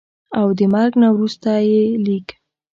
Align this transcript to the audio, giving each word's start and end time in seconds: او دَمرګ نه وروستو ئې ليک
او 0.39 0.47
دَمرګ 0.59 0.91
نه 1.01 1.07
وروستو 1.13 1.51
ئې 1.69 1.83
ليک 2.05 2.27